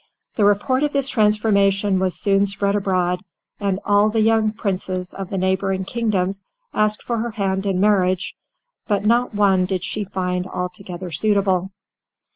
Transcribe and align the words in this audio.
The 0.33 0.45
report 0.45 0.81
of 0.81 0.93
this 0.93 1.09
transformation 1.09 1.99
was 1.99 2.17
soon 2.19 2.47
spread 2.47 2.75
abroad, 2.75 3.21
and 3.59 3.79
all 3.85 4.09
the 4.09 4.21
young 4.21 4.51
Princes 4.51 5.13
of 5.13 5.29
the 5.29 5.37
neighbouring 5.37 5.85
kingdoms 5.85 6.43
asked 6.73 7.03
for 7.03 7.19
her 7.19 7.29
hand 7.29 7.67
in 7.67 7.79
marriage, 7.79 8.35
but 8.87 9.05
not 9.05 9.35
one 9.35 9.65
did 9.67 9.83
she 9.83 10.03
find 10.05 10.47
altogether 10.47 11.11
suitable. 11.11 11.69